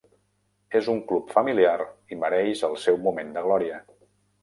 [0.79, 1.75] És un club familiar
[2.15, 3.83] i mereix el seu moment de glòria.